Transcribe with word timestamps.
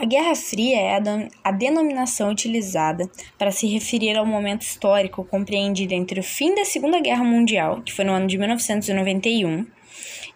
A 0.00 0.04
Guerra 0.04 0.36
Fria 0.36 0.78
é 0.78 1.02
a, 1.42 1.50
denominação 1.50 2.30
utilizada 2.30 3.10
para 3.36 3.50
se 3.50 3.66
referir 3.66 4.16
ao 4.16 4.24
momento 4.24 4.62
histórico 4.62 5.24
compreendido 5.24 5.92
entre 5.92 6.20
o 6.20 6.22
fim 6.22 6.54
da 6.54 6.64
Segunda 6.64 7.00
Guerra 7.00 7.24
Mundial, 7.24 7.82
que 7.82 7.92
foi 7.92 8.04
no 8.04 8.12
ano 8.12 8.28
de 8.28 8.38
1991, 8.38 9.66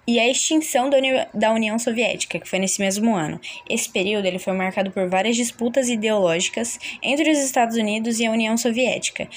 e 0.05 0.19
a 0.19 0.29
extinção 0.29 0.91
da, 0.91 0.99
Uni 0.99 1.11
da 1.33 1.53
União 1.53 1.79
Soviética, 1.79 2.41
que 2.41 2.49
foi 2.49 2.59
nesse 2.59 2.81
mesmo 2.81 3.15
ano. 3.15 3.41
Esse 3.71 3.89
período 3.89 4.27
ele 4.27 4.41
foi 4.41 4.53
marcado 4.53 4.91
por 4.91 5.09
várias 5.09 5.37
disputas 5.37 5.89
ideológicas 5.89 6.81
entre 7.01 7.31
os 7.31 7.39
Estados 7.39 7.77
Unidos 7.77 8.19
e 8.19 8.27
a 8.27 8.33
União 8.33 8.57
Soviética, 8.57 9.29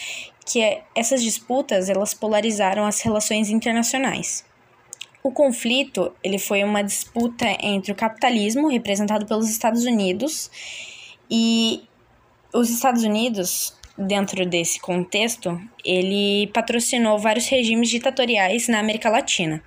que 0.44 0.60
é, 0.60 0.82
essas 0.96 1.22
disputas 1.22 1.88
elas 1.88 2.16
polarizaram 2.16 2.88
as 2.88 3.00
relações 3.00 3.52
internacionais. 3.52 4.44
O 5.26 5.32
conflito 5.32 6.14
ele 6.24 6.38
foi 6.38 6.64
uma 6.64 6.84
disputa 6.84 7.48
entre 7.60 7.92
o 7.92 7.96
capitalismo, 7.96 8.68
representado 8.68 9.26
pelos 9.26 9.50
Estados 9.50 9.84
Unidos, 9.84 10.52
e 11.28 11.82
os 12.54 12.70
Estados 12.70 13.04
Unidos, 13.04 13.76
dentro 13.98 14.46
desse 14.46 14.80
contexto, 14.80 15.60
ele 15.84 16.46
patrocinou 16.54 17.18
vários 17.18 17.48
regimes 17.48 17.90
ditatoriais 17.90 18.68
na 18.68 18.78
América 18.78 19.10
Latina. 19.10 19.64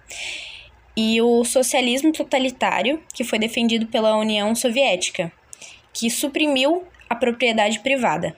E 0.96 1.20
o 1.20 1.42
socialismo 1.42 2.12
totalitário, 2.12 3.02
que 3.12 3.24
foi 3.24 3.40
defendido 3.40 3.88
pela 3.88 4.16
União 4.16 4.54
Soviética, 4.54 5.32
que 5.92 6.08
suprimiu 6.08 6.84
a 7.10 7.16
propriedade 7.16 7.80
privada. 7.80 8.36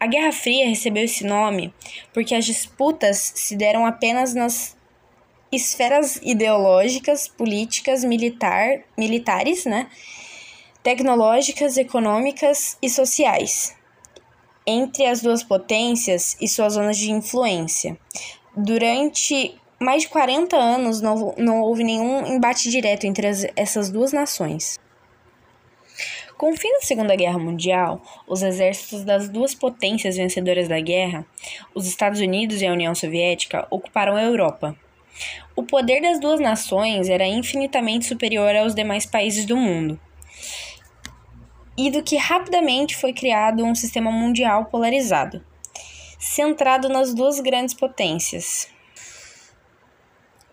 A 0.00 0.06
Guerra 0.08 0.32
Fria 0.32 0.68
recebeu 0.68 1.04
esse 1.04 1.24
nome 1.24 1.72
porque 2.12 2.34
as 2.34 2.44
disputas 2.44 3.18
se 3.36 3.54
deram 3.54 3.86
apenas 3.86 4.34
nas 4.34 4.76
esferas 5.50 6.16
ideológicas, 6.22 7.28
políticas, 7.28 8.04
militar, 8.04 8.82
militares, 8.96 9.64
né? 9.64 9.88
tecnológicas, 10.82 11.76
econômicas 11.76 12.78
e 12.80 12.88
sociais, 12.88 13.76
entre 14.66 15.04
as 15.04 15.20
duas 15.20 15.42
potências 15.42 16.36
e 16.40 16.48
suas 16.48 16.74
zonas 16.74 16.96
de 16.96 17.10
influência. 17.10 17.98
Durante 18.56 19.54
mais 19.78 20.02
de 20.02 20.08
40 20.08 20.56
anos 20.56 21.00
não, 21.00 21.34
não 21.36 21.60
houve 21.60 21.84
nenhum 21.84 22.26
embate 22.26 22.70
direto 22.70 23.04
entre 23.04 23.26
as, 23.26 23.46
essas 23.54 23.90
duas 23.90 24.12
nações. 24.12 24.78
Com 26.36 26.52
o 26.52 26.56
fim 26.56 26.72
da 26.72 26.80
Segunda 26.80 27.16
Guerra 27.16 27.38
Mundial, 27.38 28.00
os 28.26 28.42
exércitos 28.42 29.04
das 29.04 29.28
duas 29.28 29.54
potências 29.54 30.16
vencedoras 30.16 30.68
da 30.68 30.80
guerra, 30.80 31.26
os 31.74 31.86
Estados 31.86 32.20
Unidos 32.20 32.62
e 32.62 32.66
a 32.66 32.72
União 32.72 32.94
Soviética, 32.94 33.66
ocuparam 33.70 34.14
a 34.14 34.22
Europa. 34.22 34.76
O 35.56 35.62
poder 35.62 36.00
das 36.00 36.20
duas 36.20 36.40
nações 36.40 37.08
era 37.08 37.26
infinitamente 37.26 38.06
superior 38.06 38.54
aos 38.54 38.74
demais 38.74 39.06
países 39.06 39.44
do 39.44 39.56
mundo. 39.56 39.98
E 41.76 41.90
do 41.90 42.02
que 42.02 42.16
rapidamente 42.16 42.96
foi 42.96 43.12
criado 43.12 43.64
um 43.64 43.74
sistema 43.74 44.10
mundial 44.10 44.66
polarizado, 44.66 45.44
centrado 46.18 46.88
nas 46.88 47.14
duas 47.14 47.40
grandes 47.40 47.74
potências. 47.74 48.68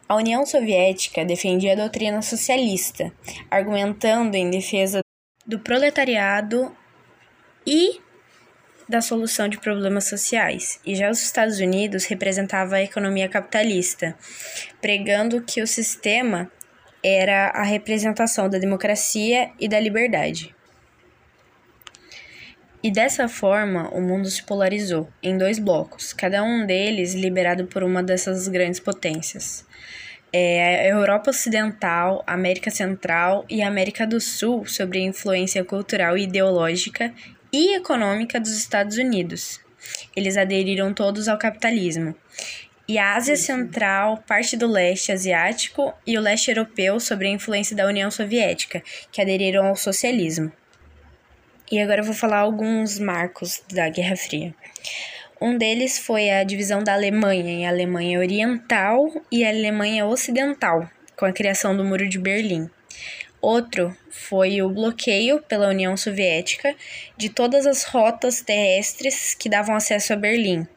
A 0.08 0.16
União 0.16 0.46
Soviética 0.46 1.26
defendia 1.26 1.74
a 1.74 1.76
doutrina 1.76 2.22
socialista, 2.22 3.12
argumentando 3.50 4.38
em 4.38 4.52
defesa 4.52 5.00
do 5.48 5.60
proletariado 5.60 6.76
e 7.66 8.00
da 8.88 9.02
solução 9.02 9.48
de 9.48 9.60
problemas 9.60 10.06
sociais, 10.06 10.80
e 10.86 10.96
já 10.96 11.10
os 11.10 11.22
Estados 11.22 11.60
Unidos 11.60 12.06
representava 12.06 12.76
a 12.76 12.84
economia 12.84 13.28
capitalista, 13.28 14.16
pregando 14.82 15.42
que 15.42 15.62
o 15.62 15.68
sistema 15.68 16.52
era 17.04 17.50
a 17.50 17.64
representação 17.64 18.50
da 18.50 18.58
democracia 18.58 19.52
e 19.60 19.68
da 19.68 19.80
liberdade. 19.80 20.56
E 22.82 22.92
dessa 22.92 23.28
forma, 23.28 23.90
o 23.90 24.00
mundo 24.00 24.30
se 24.30 24.44
polarizou 24.44 25.10
em 25.22 25.36
dois 25.38 25.58
blocos, 25.58 26.14
cada 26.14 26.44
um 26.44 26.68
deles 26.68 27.16
liberado 27.16 27.66
por 27.66 27.84
uma 27.84 28.04
dessas 28.04 28.48
grandes 28.48 28.80
potências. 28.80 29.66
É 30.32 30.82
a 30.82 30.88
Europa 30.90 31.32
Ocidental, 31.32 32.24
América 32.28 32.70
Central 32.70 33.46
e 33.50 33.64
América 33.64 34.06
do 34.06 34.20
Sul 34.20 34.66
sobre 34.68 35.00
a 35.00 35.04
influência 35.04 35.64
cultural 35.64 36.18
e 36.18 36.24
ideológica 36.24 37.12
e 37.56 37.74
econômica 37.74 38.38
dos 38.38 38.52
Estados 38.52 38.98
Unidos. 38.98 39.62
Eles 40.14 40.36
aderiram 40.36 40.94
todos 40.94 41.30
ao 41.30 41.38
capitalismo. 41.38 42.14
E 42.86 42.98
a 42.98 43.16
Ásia 43.16 43.38
Central, 43.38 44.22
parte 44.28 44.58
do 44.58 44.68
leste 44.68 45.14
asiático 45.14 45.94
e 46.06 46.18
o 46.18 46.22
leste 46.22 46.52
europeu 46.52 47.00
sob 47.00 47.26
a 47.26 47.30
influência 47.30 47.74
da 47.74 47.88
União 47.88 48.12
Soviética, 48.12 48.84
que 49.10 49.22
aderiram 49.22 49.68
ao 49.68 49.76
socialismo. 49.76 50.52
E 51.72 51.80
agora 51.80 52.02
eu 52.02 52.06
vou 52.06 52.14
falar 52.14 52.40
alguns 52.40 53.00
marcos 53.00 53.64
da 53.72 53.88
Guerra 53.88 54.18
Fria. 54.18 54.54
Um 55.40 55.58
deles 55.58 55.98
foi 55.98 56.30
a 56.30 56.44
divisão 56.44 56.84
da 56.84 56.94
Alemanha 56.94 57.50
em 57.50 57.68
Alemanha 57.68 58.20
Oriental 58.20 59.10
e 59.32 59.46
Alemanha 59.46 60.06
Ocidental, 60.06 60.90
com 61.16 61.26
a 61.26 61.32
criação 61.32 61.76
do 61.76 61.86
Muro 61.86 62.08
de 62.08 62.20
Berlim. 62.20 62.70
Outro 63.48 63.96
foi 64.10 64.60
o 64.64 64.70
bloqueio 64.72 65.40
pela 65.40 65.70
União 65.70 65.96
Soviética 65.96 66.76
de 67.16 67.30
todas 67.30 67.68
as 67.68 67.84
rotas 67.84 68.42
terrestres 68.42 69.36
que 69.36 69.48
davam 69.48 69.76
acesso 69.76 70.14
a 70.14 70.16
Berlim. 70.16 70.68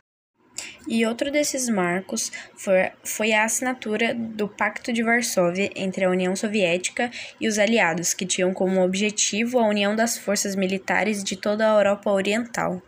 E 0.87 1.07
outro 1.07 1.33
desses 1.33 1.67
marcos 1.67 2.31
foi, 2.55 2.91
foi 3.03 3.33
a 3.33 3.45
assinatura 3.45 4.15
do 4.15 4.47
Pacto 4.47 4.93
de 4.93 5.03
Varsóvia 5.03 5.71
entre 5.75 6.05
a 6.05 6.11
União 6.11 6.37
Soviética 6.37 7.11
e 7.41 7.49
os 7.49 7.59
aliados, 7.59 8.13
que 8.13 8.27
tinham 8.27 8.53
como 8.53 8.85
objetivo 8.85 9.59
a 9.59 9.67
união 9.67 9.97
das 9.97 10.19
forças 10.19 10.55
militares 10.55 11.25
de 11.25 11.37
toda 11.37 11.65
a 11.65 11.79
Europa 11.79 12.11
Oriental. 12.11 12.83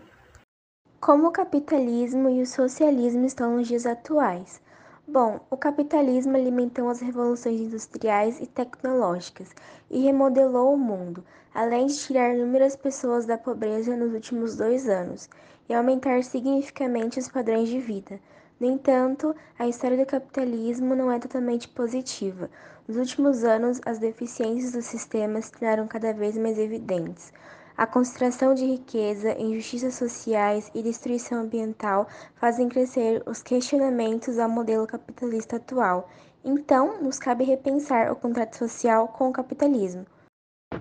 Como 1.01 1.29
o 1.29 1.33
capitalismo 1.33 2.29
e 2.29 2.43
o 2.43 2.47
socialismo 2.47 3.25
estão 3.25 3.57
nos 3.57 3.67
dias 3.67 3.87
atuais? 3.87 4.61
Bom, 5.07 5.41
o 5.51 5.57
capitalismo 5.57 6.37
alimentou 6.37 6.89
as 6.89 7.01
revoluções 7.01 7.61
industriais 7.61 8.41
e 8.41 8.47
tecnológicas 8.47 9.53
e 9.91 10.01
remodelou 10.01 10.73
o 10.73 10.79
mundo, 10.79 11.25
além 11.53 11.87
de 11.87 11.99
tirar 11.99 12.35
inúmeras 12.35 12.77
pessoas 12.77 13.27
da 13.27 13.37
pobreza 13.37 13.97
nos 13.97 14.15
últimos 14.15 14.57
dois 14.57 14.89
anos 14.89 15.29
e 15.69 15.75
aumentar 15.75 16.23
significativamente 16.23 17.19
os 17.19 17.29
padrões 17.29 17.69
de 17.69 17.81
vida. 17.81 18.21
No 18.61 18.67
entanto, 18.67 19.35
a 19.59 19.67
história 19.67 19.97
do 19.97 20.07
capitalismo 20.07 20.95
não 20.95 21.11
é 21.11 21.19
totalmente 21.19 21.67
positiva. 21.67 22.51
Nos 22.87 22.97
últimos 22.97 23.43
anos, 23.43 23.81
as 23.87 23.99
deficiências 23.99 24.73
do 24.73 24.83
sistema 24.83 25.41
se 25.41 25.53
tornaram 25.53 25.89
cada 25.89 26.13
vez 26.13 26.37
mais 26.37 26.59
evidentes. 26.59 27.33
A 27.81 27.87
concentração 27.87 28.53
de 28.53 28.67
riqueza, 28.67 29.41
injustiças 29.41 29.95
sociais 29.95 30.71
e 30.75 30.83
destruição 30.83 31.39
ambiental 31.39 32.07
fazem 32.35 32.69
crescer 32.69 33.23
os 33.27 33.43
questionamentos 33.43 34.39
ao 34.39 34.51
modelo 34.51 34.87
capitalista 34.87 35.57
atual. 35.57 36.07
Então, 36.45 37.03
nos 37.03 37.19
cabe 37.19 37.43
repensar 37.43 38.13
o 38.13 38.17
contrato 38.17 38.59
social 38.59 39.09
com 39.09 39.31
o 39.31 39.33
capitalismo. 39.33 40.05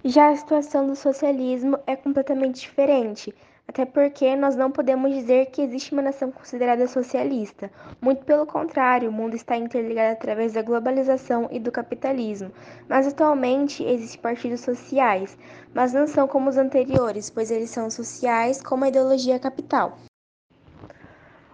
Já 0.04 0.28
a 0.28 0.36
situação 0.36 0.88
do 0.88 0.94
socialismo 0.94 1.80
é 1.88 1.96
completamente 1.96 2.60
diferente. 2.60 3.34
Até 3.70 3.86
porque 3.86 4.36
nós 4.36 4.56
não 4.56 4.72
podemos 4.72 5.14
dizer 5.14 5.52
que 5.52 5.62
existe 5.62 5.94
uma 5.94 6.02
nação 6.02 6.32
considerada 6.32 6.88
socialista. 6.88 7.70
Muito 8.02 8.26
pelo 8.26 8.44
contrário, 8.48 9.12
o 9.12 9.14
mundo 9.14 9.36
está 9.36 9.56
interligado 9.56 10.14
através 10.14 10.54
da 10.54 10.64
globalização 10.64 11.48
e 11.52 11.60
do 11.60 11.72
capitalismo. 11.72 12.52
Mas 12.88 13.06
atualmente 13.06 13.84
existem 13.84 14.20
partidos 14.20 14.62
sociais, 14.62 15.38
mas 15.72 15.94
não 15.94 16.08
são 16.08 16.28
como 16.28 16.50
os 16.50 16.58
anteriores, 16.58 17.30
pois 17.30 17.52
eles 17.52 17.70
são 17.70 17.92
sociais 17.92 18.60
como 18.60 18.86
a 18.86 18.88
ideologia 18.88 19.38
capital. 19.38 20.00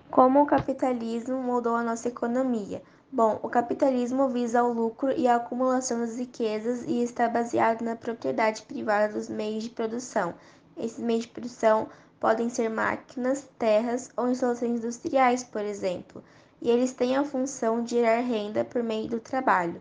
Como 0.09 0.41
o 0.41 0.45
capitalismo 0.45 1.43
mudou 1.43 1.75
a 1.75 1.83
nossa 1.83 2.07
economia? 2.07 2.81
Bom, 3.11 3.41
o 3.43 3.49
capitalismo 3.49 4.29
visa 4.29 4.63
o 4.63 4.71
lucro 4.71 5.11
e 5.11 5.27
a 5.27 5.35
acumulação 5.35 5.99
das 5.99 6.17
riquezas 6.17 6.85
e 6.87 7.03
está 7.03 7.27
baseado 7.27 7.81
na 7.81 7.97
propriedade 7.97 8.61
privada 8.61 9.11
dos 9.11 9.27
meios 9.27 9.65
de 9.65 9.69
produção. 9.69 10.33
Esses 10.77 10.99
meios 10.99 11.23
de 11.23 11.29
produção 11.29 11.87
podem 12.25 12.49
ser 12.49 12.71
máquinas, 12.71 13.47
terras 13.59 14.09
ou 14.17 14.27
instalações 14.27 14.79
industriais, 14.79 15.43
por 15.43 15.61
exemplo, 15.61 16.23
e 16.59 16.71
eles 16.71 16.91
têm 16.91 17.15
a 17.15 17.23
função 17.23 17.83
de 17.83 17.91
gerar 17.91 18.19
renda 18.21 18.65
por 18.65 18.81
meio 18.81 19.07
do 19.07 19.19
trabalho. 19.19 19.79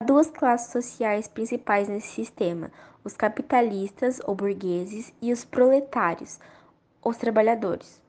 Há 0.00 0.06
duas 0.06 0.30
classes 0.30 0.70
sociais 0.70 1.26
principais 1.26 1.88
nesse 1.88 2.06
sistema: 2.06 2.70
os 3.02 3.14
capitalistas 3.14 4.20
ou 4.24 4.32
burgueses 4.32 5.12
e 5.20 5.32
os 5.32 5.44
proletários, 5.44 6.38
os 7.04 7.16
trabalhadores. 7.16 8.00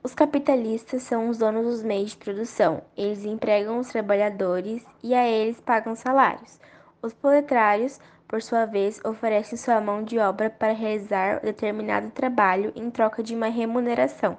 Os 0.00 0.14
capitalistas 0.14 1.02
são 1.02 1.28
os 1.28 1.38
donos 1.38 1.66
dos 1.66 1.82
meios 1.82 2.12
de 2.12 2.18
produção. 2.18 2.82
Eles 2.96 3.24
empregam 3.24 3.80
os 3.80 3.88
trabalhadores 3.88 4.86
e 5.02 5.12
a 5.12 5.28
eles 5.28 5.60
pagam 5.60 5.96
salários. 5.96 6.60
Os 7.02 7.12
proletários 7.12 7.98
por 8.28 8.42
sua 8.42 8.64
vez, 8.66 9.00
oferecem 9.04 9.56
sua 9.56 9.80
mão 9.80 10.02
de 10.02 10.18
obra 10.18 10.50
para 10.50 10.72
realizar 10.72 11.40
determinado 11.40 12.10
trabalho 12.10 12.72
em 12.74 12.90
troca 12.90 13.22
de 13.22 13.34
uma 13.34 13.46
remuneração. 13.48 14.36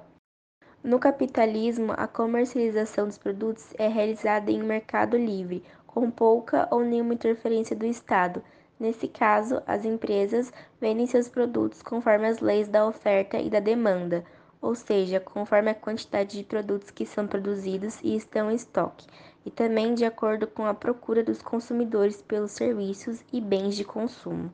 No 0.82 0.98
capitalismo, 0.98 1.92
a 1.96 2.06
comercialização 2.06 3.06
dos 3.06 3.18
produtos 3.18 3.74
é 3.78 3.88
realizada 3.88 4.50
em 4.50 4.62
mercado 4.62 5.16
livre, 5.16 5.62
com 5.86 6.10
pouca 6.10 6.68
ou 6.70 6.84
nenhuma 6.84 7.14
interferência 7.14 7.74
do 7.74 7.84
Estado. 7.84 8.42
Nesse 8.78 9.08
caso, 9.08 9.60
as 9.66 9.84
empresas 9.84 10.52
vendem 10.80 11.06
seus 11.06 11.28
produtos 11.28 11.82
conforme 11.82 12.28
as 12.28 12.38
leis 12.38 12.68
da 12.68 12.86
oferta 12.86 13.38
e 13.38 13.50
da 13.50 13.58
demanda, 13.58 14.24
ou 14.60 14.74
seja, 14.74 15.18
conforme 15.18 15.70
a 15.70 15.74
quantidade 15.74 16.38
de 16.38 16.44
produtos 16.44 16.90
que 16.90 17.04
são 17.04 17.26
produzidos 17.26 18.00
e 18.02 18.14
estão 18.14 18.50
em 18.50 18.54
estoque, 18.54 19.06
e 19.48 19.50
também 19.50 19.94
de 19.94 20.04
acordo 20.04 20.46
com 20.46 20.66
a 20.66 20.74
procura 20.74 21.24
dos 21.24 21.40
consumidores 21.40 22.20
pelos 22.20 22.50
serviços 22.50 23.24
e 23.32 23.40
bens 23.40 23.74
de 23.74 23.82
consumo. 23.82 24.52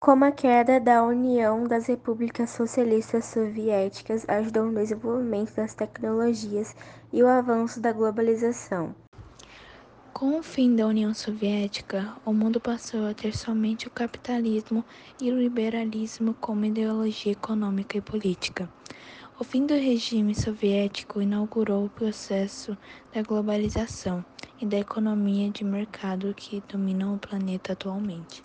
Como 0.00 0.24
a 0.24 0.32
queda 0.32 0.80
da 0.80 1.04
União 1.04 1.64
das 1.64 1.86
Repúblicas 1.86 2.48
Socialistas 2.48 3.26
Soviéticas 3.26 4.24
ajudou 4.26 4.64
no 4.64 4.74
desenvolvimento 4.74 5.54
das 5.54 5.74
tecnologias 5.74 6.74
e 7.12 7.22
o 7.22 7.28
avanço 7.28 7.78
da 7.78 7.92
globalização. 7.92 8.94
Com 10.14 10.38
o 10.38 10.42
fim 10.42 10.74
da 10.74 10.86
União 10.86 11.12
Soviética, 11.12 12.16
o 12.24 12.32
mundo 12.32 12.58
passou 12.58 13.06
a 13.06 13.12
ter 13.12 13.36
somente 13.36 13.86
o 13.86 13.90
capitalismo 13.90 14.82
e 15.20 15.30
o 15.30 15.38
liberalismo 15.38 16.34
como 16.40 16.64
ideologia 16.64 17.32
econômica 17.32 17.98
e 17.98 18.00
política. 18.00 18.66
O 19.40 19.44
fim 19.44 19.66
do 19.66 19.74
regime 19.74 20.34
soviético 20.34 21.20
inaugurou 21.20 21.86
o 21.86 21.90
processo 21.90 22.76
da 23.12 23.22
globalização 23.22 24.24
e 24.60 24.66
da 24.66 24.78
economia 24.78 25.50
de 25.50 25.64
mercado 25.64 26.34
que 26.34 26.62
dominam 26.68 27.14
o 27.14 27.18
planeta 27.18 27.72
atualmente. 27.72 28.44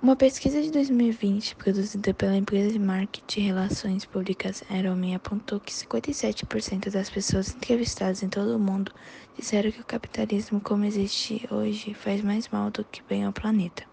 Uma 0.00 0.14
pesquisa 0.14 0.60
de 0.60 0.70
2020, 0.70 1.56
produzida 1.56 2.12
pela 2.12 2.36
empresa 2.36 2.70
de 2.70 2.78
marketing 2.78 3.40
e 3.40 3.44
relações 3.44 4.04
públicas 4.04 4.62
Aeromen, 4.70 5.14
apontou 5.14 5.58
que 5.58 5.72
57% 5.72 6.90
das 6.90 7.08
pessoas 7.08 7.52
entrevistadas 7.54 8.22
em 8.22 8.28
todo 8.28 8.54
o 8.54 8.60
mundo 8.60 8.92
disseram 9.36 9.72
que 9.72 9.80
o 9.80 9.86
capitalismo 9.86 10.60
como 10.60 10.84
existe 10.84 11.48
hoje 11.50 11.94
faz 11.94 12.22
mais 12.22 12.46
mal 12.50 12.70
do 12.70 12.84
que 12.84 13.02
bem 13.08 13.24
ao 13.24 13.32
planeta. 13.32 13.84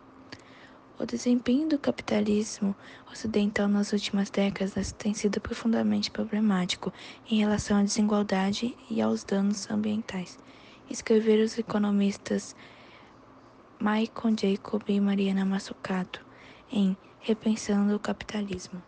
O 1.00 1.06
desempenho 1.06 1.68
do 1.68 1.80
capitalismo 1.80 2.75
ocidental 3.12 3.68
nas 3.68 3.92
últimas 3.92 4.30
décadas 4.30 4.92
tem 4.92 5.13
sido 5.13 5.42
profundamente 5.42 6.12
problemático 6.12 6.94
em 7.30 7.40
relação 7.40 7.78
à 7.78 7.84
desigualdade 7.84 8.78
e 8.90 9.01
aos 9.01 9.24
danos 9.24 9.69
ambientais, 9.69 10.38
escreveram 10.90 11.44
os 11.44 11.57
economistas 11.57 12.56
Maicon 13.80 14.36
Jacob 14.40 14.84
e 14.88 15.00
Mariana 15.00 15.44
Massucato 15.44 16.24
em 16.72 16.96
Repensando 17.19 17.96
o 17.96 18.00
Capitalismo. 18.00 18.81